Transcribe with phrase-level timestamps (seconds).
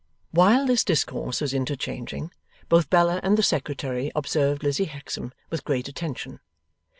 [0.31, 2.31] While this discourse was interchanging,
[2.69, 6.39] both Bella and the Secretary observed Lizzie Hexam with great attention.